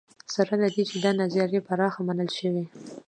سره 0.33 0.53
له 0.61 0.67
دې 0.75 0.83
چې 0.89 0.97
دا 1.03 1.11
نظریه 1.21 1.61
پراخه 1.67 1.99
منل 2.07 2.29
شوې. 2.39 2.63